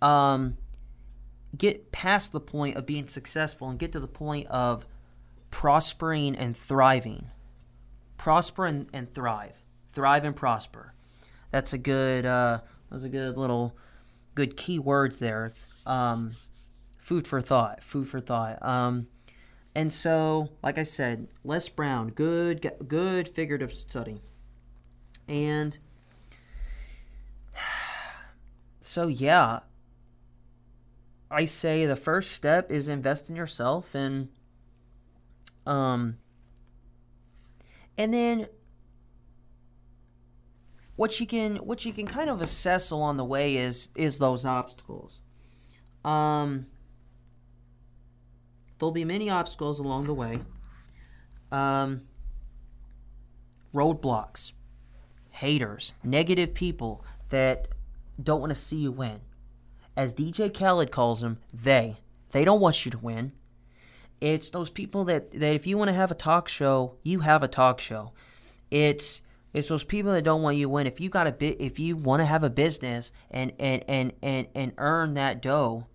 um 0.02 0.58
get 1.58 1.92
past 1.92 2.32
the 2.32 2.40
point 2.40 2.78
of 2.78 2.86
being 2.86 3.08
successful 3.08 3.70
and 3.70 3.80
get 3.80 3.92
to 3.92 4.00
the 4.00 4.08
point 4.08 4.48
of 4.48 4.86
prospering 5.52 6.36
and 6.36 6.58
thriving. 6.58 7.30
Prosper 8.18 8.66
and, 8.66 8.88
and 8.94 9.10
thrive. 9.10 9.54
Thrive 9.92 10.26
and 10.26 10.36
prosper. 10.36 10.94
That's 11.52 11.74
a 11.74 11.78
good 11.78 12.26
uh 12.26 12.62
that's 12.90 13.04
a 13.04 13.10
good 13.10 13.38
little 13.38 13.78
good 14.34 14.58
key 14.58 14.80
words 14.80 15.20
there. 15.20 15.54
Um 15.86 16.32
food 16.98 17.28
for 17.28 17.42
thought 17.42 17.84
food 17.84 18.08
for 18.08 18.20
thought. 18.20 18.58
Um 18.66 19.08
and 19.76 19.92
so, 19.92 20.50
like 20.62 20.78
I 20.78 20.84
said, 20.84 21.28
Les 21.44 21.68
Brown, 21.68 22.10
good, 22.10 22.72
good 22.88 23.28
figurative 23.28 23.74
study. 23.74 24.22
And 25.28 25.78
so, 28.80 29.08
yeah, 29.08 29.62
I 31.32 31.46
say 31.46 31.86
the 31.86 31.96
first 31.96 32.34
step 32.34 32.72
is 32.72 32.88
invest 32.88 33.30
in 33.30 33.36
yourself 33.36 33.96
and, 33.96 34.30
um, 35.66 36.18
and 37.98 38.14
then 38.14 38.48
what 40.96 41.20
you 41.20 41.26
can 41.26 41.56
what 41.58 41.86
you 41.86 41.94
can 41.94 42.06
kind 42.06 42.30
of 42.30 42.42
assess 42.42 42.92
along 42.92 43.18
the 43.18 43.26
way 43.26 43.58
is 43.58 43.90
is 43.96 44.20
those 44.20 44.46
obstacles. 44.46 45.22
Um, 46.06 46.68
There'll 48.80 48.92
be 48.92 49.06
many 49.06 49.30
obstacles 49.30 49.80
along 49.80 50.08
the 50.08 50.14
way. 50.14 50.40
Um, 51.52 52.02
roadblocks, 53.74 54.52
haters, 55.32 55.94
negative 56.04 56.54
people 56.54 57.04
that 57.30 57.68
don't 58.22 58.40
want 58.40 58.52
to 58.52 58.56
see 58.56 58.78
you 58.78 58.92
win. 58.92 59.22
As 59.96 60.14
DJ 60.14 60.54
Khaled 60.54 60.92
calls 60.92 61.22
them, 61.22 61.40
they. 61.54 61.98
They 62.32 62.46
don't 62.46 62.60
want 62.60 62.86
you 62.86 62.92
to 62.92 62.98
win. 62.98 63.34
It's 64.20 64.50
those 64.50 64.70
people 64.70 65.04
that, 65.06 65.32
that 65.32 65.54
if 65.54 65.68
you 65.68 65.78
want 65.78 65.90
to 65.90 65.94
have 65.94 66.10
a 66.12 66.16
talk 66.16 66.48
show, 66.48 66.96
you 67.04 67.20
have 67.20 67.44
a 67.44 67.48
talk 67.48 67.80
show. 67.80 68.14
It's 68.72 69.22
it's 69.54 69.68
those 69.68 69.84
people 69.84 70.12
that 70.14 70.24
don't 70.24 70.42
want 70.42 70.58
you 70.58 70.66
to 70.66 70.70
win. 70.70 70.88
If 70.88 71.00
you 71.00 71.10
got 71.10 71.28
a 71.28 71.32
bit 71.32 71.62
if 71.62 71.78
you 71.78 71.96
want 71.96 72.22
to 72.22 72.26
have 72.26 72.44
a 72.44 72.50
business 72.50 73.12
and 73.30 73.52
and, 73.60 73.84
and, 73.88 74.14
and, 74.24 74.48
and 74.56 74.74
earn 74.78 75.14
that 75.14 75.42
dough, 75.42 75.86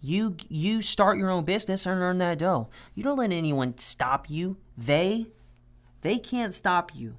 you 0.00 0.36
you 0.48 0.82
start 0.82 1.18
your 1.18 1.30
own 1.30 1.44
business 1.44 1.86
and 1.86 2.00
earn 2.00 2.18
that 2.18 2.38
dough. 2.38 2.68
You 2.94 3.02
don't 3.02 3.18
let 3.18 3.32
anyone 3.32 3.76
stop 3.78 4.30
you. 4.30 4.56
They 4.76 5.26
they 6.02 6.18
can't 6.18 6.54
stop 6.54 6.94
you. 6.94 7.16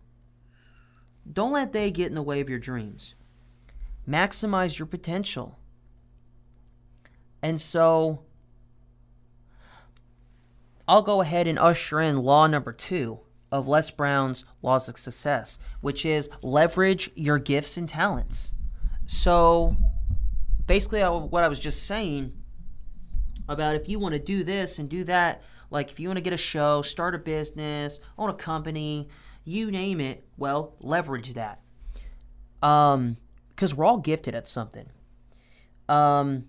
Don't 1.32 1.52
let 1.52 1.74
they 1.74 1.92
get 1.92 2.08
in 2.08 2.16
the 2.16 2.24
way 2.24 2.40
of 2.40 2.50
your 2.50 2.60
dreams. 2.60 3.14
Maximize 4.08 4.80
your 4.80 4.88
potential. 4.88 5.60
And 7.44 7.62
so 7.62 8.24
I'll 10.88 11.04
go 11.04 11.22
ahead 11.22 11.48
and 11.48 11.60
usher 11.60 12.02
in 12.02 12.18
law 12.18 12.48
number 12.48 12.74
2 12.74 13.20
of 13.52 13.68
Les 13.68 13.92
Brown's 13.92 14.46
laws 14.62 14.90
of 14.90 14.98
success, 14.98 15.60
which 15.82 16.06
is 16.06 16.30
leverage 16.42 17.12
your 17.16 17.38
gifts 17.38 17.78
and 17.78 17.88
talents. 17.88 18.52
So 19.06 19.78
basically 20.66 21.02
what 21.02 21.44
I 21.44 21.48
was 21.48 21.60
just 21.60 21.84
saying 21.84 22.34
about 23.51 23.75
if 23.75 23.88
you 23.88 24.00
want 24.00 24.13
to 24.13 24.20
do 24.20 24.43
this 24.43 24.79
and 24.79 24.89
do 24.89 25.03
that, 25.05 25.43
like 25.70 25.89
if 25.89 26.00
you 26.00 26.08
want 26.10 26.17
to 26.17 26.24
get 26.24 26.34
a 26.34 26.38
show, 26.38 26.81
start 26.81 27.15
a 27.15 27.17
business, 27.17 28.00
own 28.17 28.29
a 28.29 28.34
company, 28.34 29.10
you 29.43 29.72
name 29.72 30.00
it, 30.00 30.24
well, 30.38 30.75
leverage 30.81 31.34
that. 31.34 31.62
Um, 32.62 33.17
because 33.50 33.75
we're 33.75 33.86
all 33.86 33.98
gifted 33.98 34.36
at 34.36 34.48
something. 34.48 34.88
Um, 35.88 36.46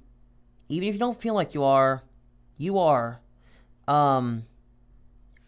even 0.68 0.88
if 0.88 0.94
you 0.94 1.00
don't 1.00 1.20
feel 1.20 1.34
like 1.34 1.54
you 1.54 1.64
are, 1.64 2.02
you 2.56 2.78
are. 2.78 3.20
Um, 3.88 4.44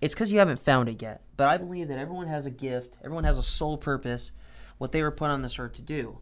it's 0.00 0.14
because 0.14 0.32
you 0.32 0.38
haven't 0.38 0.60
found 0.60 0.88
it 0.88 1.00
yet. 1.00 1.22
But 1.36 1.48
I 1.48 1.56
believe 1.56 1.88
that 1.88 1.98
everyone 1.98 2.28
has 2.28 2.46
a 2.46 2.50
gift, 2.50 2.98
everyone 3.02 3.24
has 3.24 3.38
a 3.38 3.42
sole 3.42 3.78
purpose, 3.78 4.30
what 4.78 4.92
they 4.92 5.02
were 5.02 5.10
put 5.10 5.30
on 5.30 5.42
this 5.42 5.58
earth 5.58 5.72
to 5.74 5.82
do. 5.82 6.18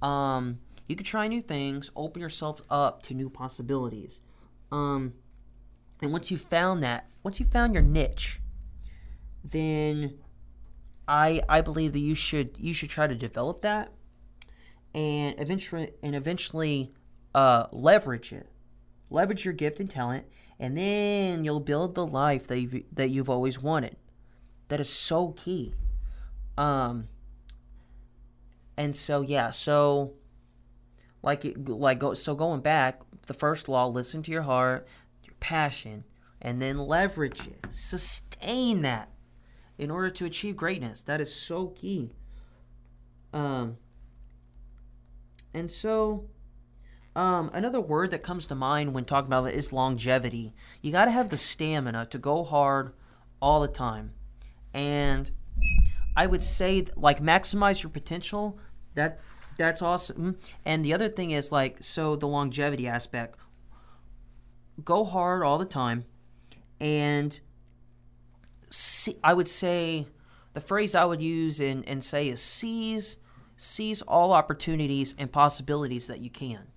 Um, 0.00 0.60
you 0.88 0.96
could 0.96 1.06
try 1.06 1.28
new 1.28 1.42
things, 1.42 1.90
open 1.96 2.22
yourself 2.22 2.62
up 2.70 3.02
to 3.04 3.14
new 3.14 3.28
possibilities. 3.28 4.20
Um, 4.72 5.14
and 6.02 6.12
once 6.12 6.30
you 6.30 6.38
found 6.38 6.82
that, 6.82 7.08
once 7.22 7.40
you 7.40 7.46
found 7.46 7.74
your 7.74 7.82
niche, 7.82 8.40
then 9.44 10.18
I 11.08 11.42
I 11.48 11.60
believe 11.60 11.92
that 11.92 12.00
you 12.00 12.14
should 12.14 12.56
you 12.58 12.74
should 12.74 12.90
try 12.90 13.06
to 13.06 13.14
develop 13.14 13.62
that 13.62 13.92
and 14.94 15.34
eventually 15.38 15.90
and 16.02 16.16
eventually 16.16 16.92
uh, 17.34 17.66
leverage 17.70 18.32
it. 18.32 18.48
Leverage 19.10 19.44
your 19.44 19.54
gift 19.54 19.78
and 19.78 19.88
talent, 19.88 20.26
and 20.58 20.76
then 20.76 21.44
you'll 21.44 21.60
build 21.60 21.94
the 21.94 22.06
life 22.06 22.48
that 22.48 22.58
you've, 22.58 22.82
that 22.92 23.10
you've 23.10 23.30
always 23.30 23.62
wanted. 23.62 23.96
That 24.68 24.80
is 24.80 24.88
so 24.88 25.30
key. 25.32 25.74
Um, 26.58 27.06
and 28.76 28.96
so 28.96 29.20
yeah, 29.20 29.50
so 29.52 30.14
like 31.26 31.44
it, 31.44 31.68
like 31.68 31.98
go 31.98 32.14
so 32.14 32.34
going 32.34 32.60
back, 32.60 33.00
the 33.26 33.34
first 33.34 33.68
law: 33.68 33.86
listen 33.86 34.22
to 34.22 34.30
your 34.30 34.42
heart, 34.42 34.86
your 35.24 35.34
passion, 35.40 36.04
and 36.40 36.62
then 36.62 36.78
leverage 36.78 37.48
it, 37.48 37.66
sustain 37.68 38.80
that 38.82 39.10
in 39.76 39.90
order 39.90 40.08
to 40.08 40.24
achieve 40.24 40.56
greatness. 40.56 41.02
That 41.02 41.20
is 41.20 41.34
so 41.34 41.66
key. 41.66 42.12
Um, 43.32 43.76
and 45.52 45.70
so, 45.70 46.30
um, 47.16 47.50
another 47.52 47.80
word 47.80 48.12
that 48.12 48.22
comes 48.22 48.46
to 48.46 48.54
mind 48.54 48.94
when 48.94 49.04
talking 49.04 49.26
about 49.26 49.48
it 49.48 49.54
is 49.54 49.72
longevity. 49.72 50.54
You 50.80 50.92
got 50.92 51.06
to 51.06 51.10
have 51.10 51.30
the 51.30 51.36
stamina 51.36 52.06
to 52.06 52.18
go 52.18 52.44
hard 52.44 52.92
all 53.42 53.60
the 53.60 53.68
time. 53.68 54.12
And 54.72 55.30
I 56.16 56.26
would 56.26 56.44
say, 56.44 56.86
like, 56.96 57.20
maximize 57.20 57.82
your 57.82 57.90
potential. 57.90 58.58
That 58.94 59.18
that's 59.56 59.82
awesome. 59.82 60.38
And 60.64 60.84
the 60.84 60.94
other 60.94 61.08
thing 61.08 61.30
is 61.30 61.50
like, 61.50 61.82
so 61.82 62.16
the 62.16 62.28
longevity 62.28 62.86
aspect. 62.86 63.38
Go 64.84 65.04
hard 65.04 65.42
all 65.42 65.56
the 65.56 65.64
time, 65.64 66.04
and 66.78 67.40
see, 68.68 69.16
I 69.24 69.32
would 69.32 69.48
say 69.48 70.06
the 70.52 70.60
phrase 70.60 70.94
I 70.94 71.06
would 71.06 71.22
use 71.22 71.60
and, 71.60 71.86
and 71.88 72.04
say 72.04 72.28
is 72.28 72.42
seize 72.42 73.16
seize 73.56 74.02
all 74.02 74.32
opportunities 74.32 75.14
and 75.18 75.32
possibilities 75.32 76.06
that 76.08 76.20
you 76.20 76.30
can. 76.30 76.68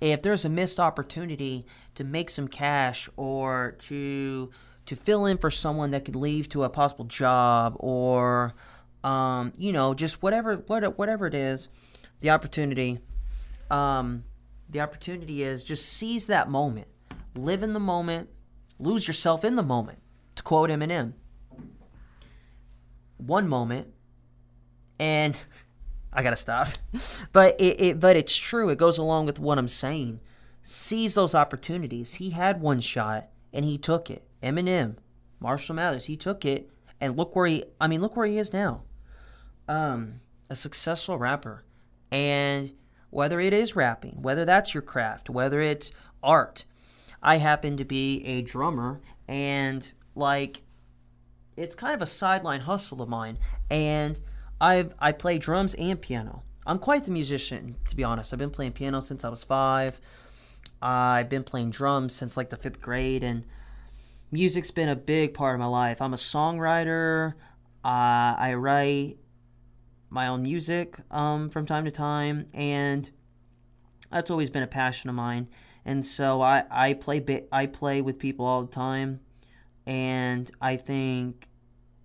If 0.00 0.22
there's 0.22 0.44
a 0.44 0.50
missed 0.50 0.78
opportunity 0.78 1.66
to 1.94 2.04
make 2.04 2.28
some 2.28 2.48
cash 2.48 3.08
or 3.16 3.76
to 3.80 4.50
to 4.86 4.96
fill 4.96 5.24
in 5.24 5.38
for 5.38 5.50
someone 5.50 5.92
that 5.92 6.04
could 6.04 6.16
leave 6.16 6.48
to 6.50 6.64
a 6.64 6.68
possible 6.68 7.06
job 7.06 7.76
or 7.78 8.52
um, 9.02 9.52
you 9.56 9.72
know 9.72 9.94
just 9.94 10.22
whatever 10.22 10.56
whatever 10.56 11.26
it 11.26 11.34
is, 11.34 11.68
the 12.24 12.30
opportunity, 12.30 12.98
um, 13.70 14.24
the 14.70 14.80
opportunity 14.80 15.42
is 15.42 15.62
just 15.62 15.86
seize 15.86 16.24
that 16.24 16.48
moment, 16.48 16.88
live 17.34 17.62
in 17.62 17.74
the 17.74 17.80
moment, 17.80 18.30
lose 18.78 19.06
yourself 19.06 19.44
in 19.44 19.56
the 19.56 19.62
moment. 19.62 19.98
To 20.36 20.42
quote 20.42 20.70
Eminem, 20.70 21.12
one 23.18 23.46
moment, 23.46 23.88
and 24.98 25.36
I 26.14 26.22
gotta 26.22 26.36
stop. 26.36 26.68
but 27.34 27.60
it, 27.60 27.78
it 27.78 28.00
but 28.00 28.16
it's 28.16 28.34
true. 28.34 28.70
It 28.70 28.78
goes 28.78 28.96
along 28.96 29.26
with 29.26 29.38
what 29.38 29.58
I'm 29.58 29.68
saying. 29.68 30.20
Seize 30.62 31.12
those 31.12 31.34
opportunities. 31.34 32.14
He 32.14 32.30
had 32.30 32.62
one 32.62 32.80
shot 32.80 33.28
and 33.52 33.66
he 33.66 33.76
took 33.76 34.08
it. 34.08 34.24
Eminem, 34.42 34.96
Marshall 35.40 35.74
Mathers, 35.74 36.06
he 36.06 36.16
took 36.16 36.46
it 36.46 36.70
and 37.02 37.18
look 37.18 37.36
where 37.36 37.46
he. 37.46 37.64
I 37.78 37.86
mean, 37.86 38.00
look 38.00 38.16
where 38.16 38.26
he 38.26 38.38
is 38.38 38.50
now. 38.50 38.84
Um, 39.68 40.20
a 40.48 40.56
successful 40.56 41.18
rapper, 41.18 41.64
and 42.14 42.72
whether 43.10 43.40
it 43.40 43.52
is 43.52 43.74
rapping, 43.74 44.22
whether 44.22 44.44
that's 44.44 44.72
your 44.72 44.82
craft, 44.82 45.28
whether 45.28 45.60
it's 45.60 45.90
art. 46.22 46.64
I 47.20 47.38
happen 47.38 47.76
to 47.76 47.84
be 47.84 48.24
a 48.24 48.40
drummer, 48.40 49.00
and 49.26 49.90
like, 50.14 50.62
it's 51.56 51.74
kind 51.74 51.92
of 51.92 52.00
a 52.00 52.06
sideline 52.06 52.60
hustle 52.60 53.02
of 53.02 53.08
mine, 53.08 53.38
and 53.68 54.20
I 54.60 54.90
I 55.00 55.10
play 55.10 55.38
drums 55.38 55.74
and 55.74 56.00
piano. 56.00 56.44
I'm 56.64 56.78
quite 56.78 57.04
the 57.04 57.10
musician, 57.10 57.74
to 57.88 57.96
be 57.96 58.04
honest. 58.04 58.32
I've 58.32 58.38
been 58.38 58.50
playing 58.50 58.72
piano 58.72 59.00
since 59.00 59.24
I 59.24 59.28
was 59.28 59.42
five. 59.42 60.00
I've 60.80 61.28
been 61.28 61.44
playing 61.44 61.70
drums 61.70 62.14
since 62.14 62.36
like 62.36 62.50
the 62.50 62.56
fifth 62.56 62.80
grade, 62.80 63.24
and 63.24 63.44
music's 64.30 64.70
been 64.70 64.88
a 64.88 64.96
big 64.96 65.34
part 65.34 65.56
of 65.56 65.60
my 65.60 65.66
life. 65.66 66.00
I'm 66.00 66.14
a 66.14 66.18
songwriter. 66.18 67.32
Uh, 67.84 68.38
I 68.38 68.54
write 68.54 69.18
my 70.14 70.28
own 70.28 70.42
music 70.42 70.96
um, 71.10 71.50
from 71.50 71.66
time 71.66 71.84
to 71.84 71.90
time, 71.90 72.46
and 72.54 73.10
that's 74.10 74.30
always 74.30 74.48
been 74.48 74.62
a 74.62 74.68
passion 74.68 75.10
of 75.10 75.16
mine. 75.16 75.48
And 75.84 76.06
so 76.06 76.40
I, 76.40 76.64
I 76.70 76.94
play 76.94 77.44
I 77.52 77.66
play 77.66 78.00
with 78.00 78.18
people 78.18 78.46
all 78.46 78.62
the 78.62 78.72
time, 78.72 79.20
and 79.86 80.50
I 80.60 80.76
think, 80.76 81.48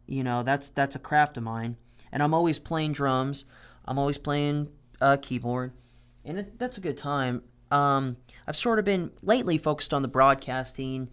you 0.08 0.24
know, 0.24 0.44
that's 0.44 0.70
that's 0.70 0.96
a 0.96 1.00
craft 1.00 1.38
of 1.38 1.44
mine 1.44 1.78
and 2.12 2.24
I'm 2.24 2.34
always 2.34 2.60
playing 2.60 2.94
drums. 2.94 3.46
I'm 3.86 3.98
always 3.98 4.18
playing 4.18 4.70
uh, 5.02 5.18
keyboard, 5.22 5.74
and 6.26 6.40
it, 6.40 6.60
that's 6.60 6.78
a 6.78 6.82
good 6.82 6.98
time. 6.98 7.44
Um, 7.72 8.18
I've 8.48 8.58
sort 8.58 8.80
of 8.80 8.86
been 8.86 9.12
lately 9.22 9.58
focused 9.58 9.94
on 9.94 10.02
the 10.02 10.08
broadcasting, 10.08 11.10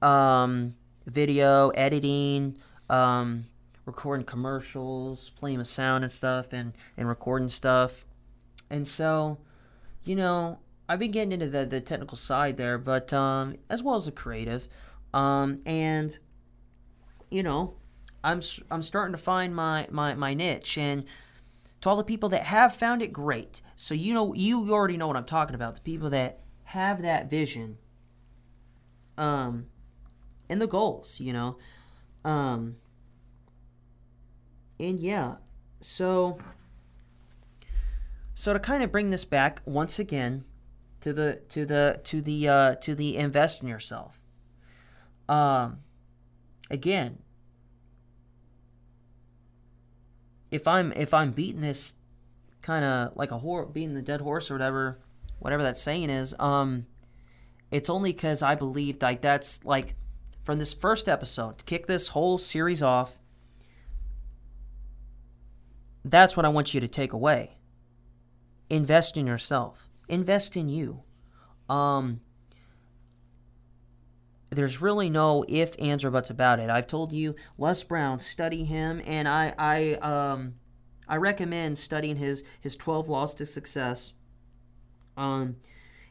um, 0.00 0.74
video 1.06 1.70
editing, 1.70 2.56
um, 2.88 3.44
recording 3.88 4.24
commercials, 4.24 5.30
playing 5.30 5.58
with 5.58 5.66
sound 5.66 6.04
and 6.04 6.12
stuff, 6.12 6.52
and 6.52 6.74
and 6.96 7.08
recording 7.08 7.48
stuff, 7.48 8.04
and 8.70 8.86
so, 8.86 9.38
you 10.04 10.14
know, 10.14 10.60
I've 10.88 10.98
been 11.00 11.10
getting 11.10 11.32
into 11.32 11.48
the 11.48 11.66
the 11.66 11.80
technical 11.80 12.16
side 12.16 12.56
there, 12.56 12.78
but 12.78 13.12
um, 13.12 13.56
as 13.68 13.82
well 13.82 13.96
as 13.96 14.04
the 14.04 14.12
creative, 14.12 14.68
um, 15.12 15.60
and 15.66 16.16
you 17.30 17.42
know, 17.42 17.74
I'm 18.22 18.40
I'm 18.70 18.82
starting 18.82 19.12
to 19.12 19.18
find 19.18 19.56
my 19.56 19.88
my 19.90 20.14
my 20.14 20.34
niche 20.34 20.78
and 20.78 21.04
to 21.80 21.88
all 21.88 21.96
the 21.96 22.04
people 22.04 22.28
that 22.30 22.44
have 22.44 22.74
found 22.74 23.02
it 23.02 23.12
great. 23.12 23.60
So 23.74 23.94
you 23.94 24.14
know 24.14 24.34
you 24.34 24.72
already 24.72 24.96
know 24.96 25.06
what 25.06 25.16
I'm 25.16 25.24
talking 25.24 25.54
about. 25.54 25.74
The 25.74 25.80
people 25.80 26.10
that 26.10 26.40
have 26.64 27.02
that 27.02 27.30
vision 27.30 27.78
um 29.16 29.66
and 30.48 30.60
the 30.60 30.66
goals, 30.66 31.20
you 31.20 31.32
know. 31.32 31.58
Um 32.24 32.76
and 34.80 35.00
yeah. 35.00 35.36
So 35.80 36.38
so 38.34 38.52
to 38.52 38.58
kind 38.58 38.82
of 38.82 38.92
bring 38.92 39.10
this 39.10 39.24
back 39.24 39.60
once 39.64 39.98
again 39.98 40.44
to 41.00 41.12
the 41.12 41.42
to 41.48 41.64
the 41.64 42.00
to 42.04 42.20
the 42.20 42.48
uh 42.48 42.74
to 42.76 42.94
the 42.94 43.16
invest 43.16 43.62
in 43.62 43.68
yourself. 43.68 44.20
Um 45.28 45.78
again, 46.70 47.18
if 50.50 50.66
I'm 50.66 50.92
if 50.92 51.12
I'm 51.12 51.32
beating 51.32 51.60
this 51.60 51.94
kind 52.62 52.84
of 52.84 53.16
like 53.16 53.30
a 53.30 53.38
horse, 53.38 53.68
beating 53.72 53.94
the 53.94 54.02
dead 54.02 54.20
horse 54.20 54.50
or 54.50 54.54
whatever, 54.54 54.98
whatever 55.38 55.62
that 55.62 55.78
saying 55.78 56.10
is, 56.10 56.34
um, 56.38 56.86
it's 57.70 57.90
only 57.90 58.12
because 58.12 58.42
I 58.42 58.54
believe 58.54 59.00
like 59.02 59.20
that's 59.20 59.64
like 59.64 59.94
from 60.44 60.58
this 60.58 60.74
first 60.74 61.08
episode 61.08 61.58
to 61.58 61.64
kick 61.64 61.86
this 61.86 62.08
whole 62.08 62.38
series 62.38 62.82
off. 62.82 63.18
That's 66.04 66.36
what 66.36 66.46
I 66.46 66.48
want 66.48 66.74
you 66.74 66.80
to 66.80 66.88
take 66.88 67.12
away. 67.12 67.58
Invest 68.70 69.16
in 69.16 69.26
yourself. 69.26 69.88
Invest 70.08 70.56
in 70.56 70.68
you. 70.68 71.02
Um, 71.68 72.20
there's 74.50 74.80
really 74.80 75.10
no 75.10 75.44
if, 75.48 75.74
ands, 75.78 76.04
or 76.04 76.10
buts 76.10 76.30
about 76.30 76.58
it. 76.60 76.70
I've 76.70 76.86
told 76.86 77.12
you 77.12 77.34
Les 77.58 77.82
Brown, 77.82 78.18
study 78.18 78.64
him, 78.64 79.02
and 79.06 79.28
I 79.28 79.52
I 79.58 79.92
um 79.94 80.54
I 81.06 81.16
recommend 81.16 81.78
studying 81.78 82.16
his 82.16 82.42
his 82.60 82.76
12 82.76 83.08
laws 83.08 83.34
to 83.34 83.46
success. 83.46 84.14
Um, 85.16 85.56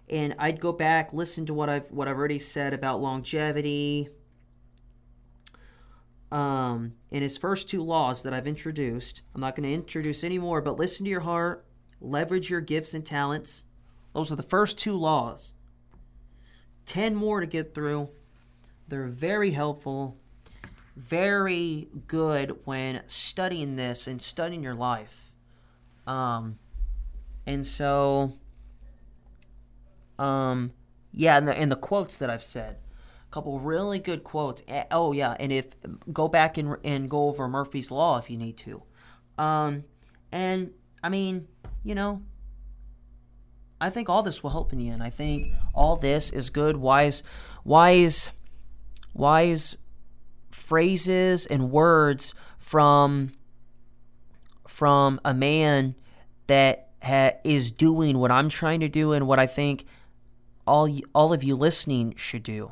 and 0.10 0.36
I'd 0.38 0.60
go 0.60 0.72
back, 0.72 1.14
listen 1.14 1.46
to 1.48 1.54
what 1.54 1.70
I've 1.70 1.92
what 1.92 2.08
I've 2.08 2.18
already 2.18 2.40
said 2.40 2.74
about 2.74 3.02
longevity. 3.02 4.10
Um, 6.32 6.94
in 7.10 7.24
his 7.24 7.38
first 7.38 7.70
two 7.70 7.82
laws 7.82 8.24
that 8.24 8.34
I've 8.34 8.48
introduced, 8.48 9.22
I'm 9.34 9.42
not 9.42 9.56
going 9.56 9.68
to 9.68 9.74
introduce 9.74 10.24
any 10.24 10.38
more, 10.38 10.62
but 10.62 10.78
listen 10.78 11.06
to 11.06 11.10
your 11.10 11.22
heart, 11.22 11.66
leverage 12.02 12.50
your 12.50 12.62
gifts 12.62 12.94
and 12.94 13.06
talents. 13.06 13.64
Those 14.14 14.32
are 14.32 14.36
the 14.36 14.44
first 14.44 14.78
two 14.78 14.96
laws. 14.96 15.54
10 16.86 17.16
more 17.16 17.40
to 17.40 17.48
get 17.48 17.74
through. 17.74 18.10
They're 18.88 19.08
very 19.08 19.52
helpful, 19.52 20.18
very 20.96 21.90
good 22.08 22.66
when 22.66 23.04
studying 23.08 23.76
this 23.76 24.08
and 24.08 24.22
studying 24.22 24.64
your 24.64 24.74
life. 24.74 25.32
Um, 26.06 26.58
and 27.46 27.68
so, 27.68 28.34
um, 30.18 30.72
yeah, 31.14 31.38
and 31.38 31.48
the, 31.48 31.58
and 31.58 31.72
the 31.72 31.76
quotes 31.78 32.18
that 32.18 32.30
I've 32.30 32.44
said, 32.44 32.78
couple 33.38 33.60
really 33.60 34.00
good 34.00 34.24
quotes. 34.24 34.64
Oh 34.90 35.12
yeah, 35.12 35.36
and 35.40 35.52
if 35.52 35.68
go 36.12 36.28
back 36.28 36.58
and 36.58 36.76
and 36.84 37.08
go 37.08 37.28
over 37.28 37.48
Murphy's 37.48 37.92
Law 37.92 38.18
if 38.18 38.32
you 38.32 38.38
need 38.38 38.58
to. 38.58 38.82
Um, 39.38 39.84
and 40.32 40.72
I 41.04 41.10
mean, 41.10 41.48
you 41.84 41.94
know, 41.94 42.24
I 43.80 43.92
think 43.92 44.10
all 44.10 44.24
this 44.24 44.42
will 44.42 44.50
help 44.50 44.74
in 44.74 44.80
the 44.80 44.90
end. 44.90 45.04
I 45.04 45.12
think 45.12 45.54
all 45.76 45.98
this 45.98 46.32
is 46.32 46.50
good, 46.50 46.78
wise, 46.78 47.22
wise 47.64 48.32
wise 49.14 49.78
phrases 50.50 51.46
and 51.46 51.70
words 51.70 52.34
from 52.58 53.34
from 54.68 55.20
a 55.24 55.36
man 55.36 55.94
that 56.48 56.90
ha- 57.04 57.34
is 57.46 57.72
doing 57.72 58.18
what 58.18 58.32
I'm 58.32 58.50
trying 58.50 58.80
to 58.80 58.90
do 58.90 59.12
and 59.12 59.28
what 59.28 59.38
I 59.38 59.46
think 59.46 59.86
all 60.66 60.90
all 61.14 61.34
of 61.34 61.44
you 61.44 61.56
listening 61.56 62.16
should 62.18 62.42
do. 62.42 62.72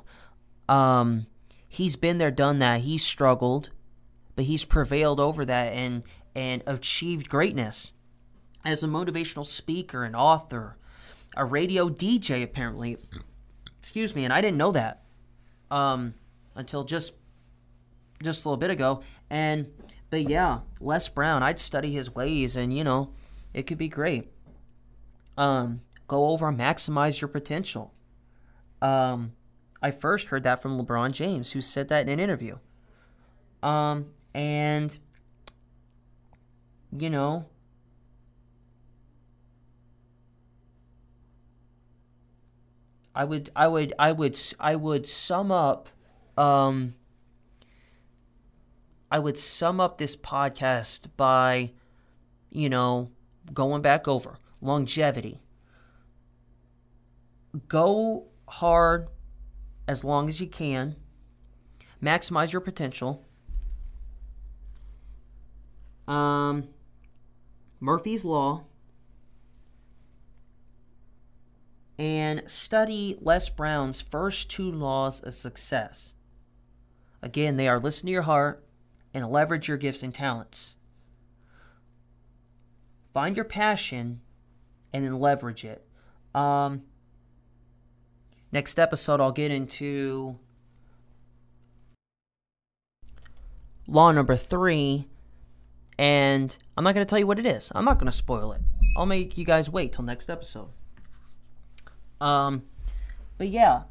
Um, 0.67 1.27
he's 1.67 1.95
been 1.95 2.17
there, 2.17 2.31
done 2.31 2.59
that. 2.59 2.81
He's 2.81 3.03
struggled, 3.03 3.69
but 4.35 4.45
he's 4.45 4.65
prevailed 4.65 5.19
over 5.19 5.45
that 5.45 5.73
and 5.73 6.03
and 6.35 6.61
achieved 6.67 7.29
greatness 7.29 7.93
as 8.65 8.83
a 8.83 8.87
motivational 8.87 9.45
speaker 9.45 10.03
and 10.03 10.15
author, 10.15 10.77
a 11.37 11.45
radio 11.45 11.89
DJ 11.89 12.43
apparently. 12.43 12.97
Excuse 13.79 14.15
me, 14.15 14.23
and 14.23 14.33
I 14.33 14.41
didn't 14.41 14.57
know 14.57 14.71
that 14.71 15.03
um, 15.69 16.15
until 16.55 16.83
just 16.83 17.13
just 18.23 18.45
a 18.45 18.49
little 18.49 18.57
bit 18.57 18.71
ago. 18.71 19.01
And 19.29 19.67
but 20.09 20.23
yeah, 20.23 20.59
Les 20.79 21.07
Brown, 21.09 21.43
I'd 21.43 21.59
study 21.59 21.91
his 21.91 22.13
ways, 22.13 22.55
and 22.55 22.73
you 22.73 22.83
know, 22.83 23.13
it 23.53 23.67
could 23.67 23.77
be 23.77 23.89
great. 23.89 24.31
Um, 25.37 25.81
go 26.07 26.27
over 26.27 26.51
maximize 26.51 27.21
your 27.21 27.27
potential. 27.27 27.93
Um, 28.81 29.33
I 29.85 29.91
first 29.91 30.29
heard 30.29 30.41
that 30.41 30.63
from 30.63 30.79
LeBron 30.79 31.11
James, 31.11 31.51
who 31.51 31.61
said 31.61 31.89
that 31.89 32.01
in 32.01 32.09
an 32.09 32.19
interview. 32.19 32.57
Um, 33.61 34.07
and 34.33 34.97
you 36.97 37.07
know, 37.07 37.45
I 43.13 43.25
would, 43.25 43.51
I 43.55 43.67
would, 43.67 43.93
I 43.99 44.11
would, 44.11 44.39
I 44.59 44.75
would 44.75 45.05
sum 45.05 45.51
up, 45.51 45.89
um, 46.35 46.95
I 49.11 49.19
would 49.19 49.37
sum 49.37 49.79
up 49.79 49.99
this 49.99 50.15
podcast 50.15 51.09
by, 51.15 51.73
you 52.49 52.69
know, 52.69 53.11
going 53.53 53.83
back 53.83 54.07
over 54.07 54.39
longevity. 54.61 55.43
Go 57.67 58.29
hard 58.47 59.09
as 59.87 60.03
long 60.03 60.29
as 60.29 60.39
you 60.39 60.47
can. 60.47 60.95
Maximize 62.01 62.51
your 62.51 62.61
potential. 62.61 63.23
Um, 66.07 66.69
Murphy's 67.79 68.25
Law. 68.25 68.65
And 71.97 72.43
study 72.51 73.17
Les 73.21 73.47
Brown's 73.49 74.01
first 74.01 74.51
two 74.51 74.69
laws 74.69 75.21
of 75.21 75.33
success. 75.33 76.13
Again, 77.21 77.55
they 77.55 77.67
are 77.67 77.79
listen 77.79 78.07
to 78.07 78.11
your 78.11 78.23
heart 78.23 78.65
and 79.13 79.29
leverage 79.29 79.69
your 79.69 79.77
gifts 79.77 80.03
and 80.03 80.13
talents. 80.13 80.75
Find 83.13 83.37
your 83.37 83.45
passion 83.45 84.19
and 84.91 85.05
then 85.05 85.19
leverage 85.19 85.63
it. 85.63 85.87
Um, 86.33 86.83
next 88.51 88.79
episode, 88.79 89.19
I'll 89.19 89.31
get 89.31 89.51
into 89.51 90.37
law 93.87 94.11
number 94.11 94.35
three, 94.35 95.07
and 95.97 96.57
I'm 96.77 96.83
not 96.83 96.95
going 96.95 97.05
to 97.05 97.09
tell 97.09 97.19
you 97.19 97.27
what 97.27 97.39
it 97.39 97.45
is. 97.45 97.71
I'm 97.75 97.85
not 97.85 97.99
going 97.99 98.11
to 98.11 98.17
spoil 98.17 98.51
it. 98.53 98.61
I'll 98.97 99.05
make 99.05 99.37
you 99.37 99.45
guys 99.45 99.69
wait 99.69 99.93
till 99.93 100.03
next 100.03 100.29
episode. 100.29 100.69
Um, 102.21 102.63
but 103.37 103.49
yeah, 103.49 103.83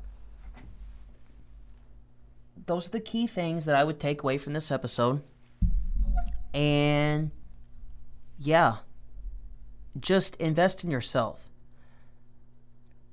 those 2.66 2.86
are 2.86 2.90
the 2.90 3.00
key 3.00 3.26
things 3.26 3.64
that 3.66 3.76
I 3.76 3.84
would 3.84 4.00
take 4.00 4.22
away 4.22 4.38
from 4.38 4.54
this 4.54 4.70
episode. 4.70 5.22
And 6.52 7.30
yeah, 8.38 8.76
just 9.98 10.36
invest 10.36 10.84
in 10.84 10.90
yourself. 10.90 11.50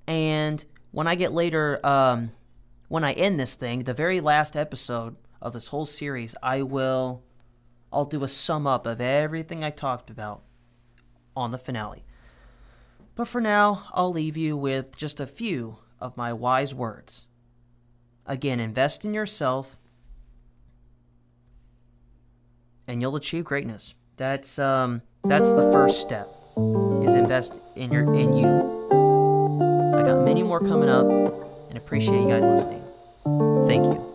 And 0.07 0.63
when 0.91 1.07
I 1.07 1.15
get 1.15 1.31
later, 1.31 1.85
um, 1.85 2.31
when 2.87 3.03
I 3.03 3.13
end 3.13 3.39
this 3.39 3.55
thing, 3.55 3.79
the 3.83 3.93
very 3.93 4.21
last 4.21 4.55
episode 4.55 5.15
of 5.41 5.53
this 5.53 5.67
whole 5.67 5.85
series, 5.85 6.35
I 6.43 6.61
will, 6.61 7.23
I'll 7.91 8.05
do 8.05 8.23
a 8.23 8.27
sum 8.27 8.67
up 8.67 8.85
of 8.85 9.01
everything 9.01 9.63
I 9.63 9.69
talked 9.69 10.09
about 10.09 10.43
on 11.35 11.51
the 11.51 11.57
finale. 11.57 12.03
But 13.15 13.27
for 13.27 13.41
now, 13.41 13.85
I'll 13.93 14.11
leave 14.11 14.37
you 14.37 14.55
with 14.55 14.95
just 14.97 15.19
a 15.19 15.27
few 15.27 15.77
of 15.99 16.17
my 16.17 16.33
wise 16.33 16.73
words. 16.73 17.25
Again, 18.25 18.59
invest 18.59 19.03
in 19.03 19.13
yourself 19.13 19.77
and 22.87 23.01
you'll 23.01 23.15
achieve 23.15 23.45
greatness. 23.45 23.93
That's 24.17 24.59
um 24.59 25.01
that's 25.23 25.51
the 25.51 25.71
first 25.71 26.01
step 26.01 26.29
is 27.03 27.13
invest 27.13 27.53
in 27.75 27.91
your 27.91 28.13
in 28.13 28.33
you. 28.33 28.80
Many 30.25 30.43
more 30.43 30.59
coming 30.59 30.89
up 30.89 31.05
and 31.05 31.77
appreciate 31.77 32.21
you 32.21 32.27
guys 32.29 32.45
listening. 32.45 32.83
Thank 33.67 33.85
you. 33.85 34.10